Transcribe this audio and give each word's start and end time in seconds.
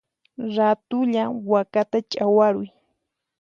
Ratulla 0.55 1.23
wakata 1.51 1.97
chawaruy! 2.11 2.69